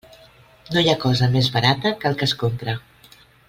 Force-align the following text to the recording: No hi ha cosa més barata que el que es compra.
No 0.75 0.83
hi 0.83 0.89
ha 0.93 1.03
cosa 1.03 1.29
més 1.37 1.49
barata 1.59 1.95
que 2.01 2.11
el 2.13 2.19
que 2.23 2.29
es 2.31 2.37
compra. 2.43 2.79